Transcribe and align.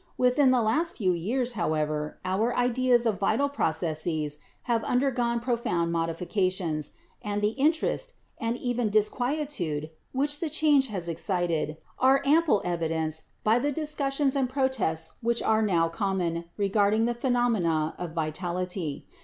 Within 0.17 0.49
the 0.49 0.63
last 0.63 0.97
few 0.97 1.13
years, 1.13 1.51
however, 1.53 2.17
our 2.25 2.55
ideas 2.55 3.05
of 3.05 3.19
vital 3.19 3.47
processes 3.47 4.39
have 4.63 4.83
undergone 4.83 5.39
profound 5.39 5.91
modifications; 5.91 6.93
and 7.21 7.39
the 7.39 7.49
interest, 7.49 8.13
and 8.39 8.57
even 8.57 8.89
disquietude, 8.89 9.91
which 10.11 10.39
the 10.39 10.49
change 10.49 10.87
has 10.87 11.07
excited 11.07 11.77
are 11.99 12.19
26 12.19 12.23
BIOLOGY 12.23 12.35
amply 12.35 12.65
evidenced 12.71 13.23
by 13.43 13.59
the 13.59 13.71
discussions 13.71 14.35
and 14.35 14.49
protests 14.49 15.17
which 15.21 15.43
are 15.43 15.61
now 15.61 15.87
common, 15.87 16.45
regarding 16.57 17.05
the 17.05 17.13
phenomena 17.13 17.93
of 17.99 18.13
vitality. 18.13 19.05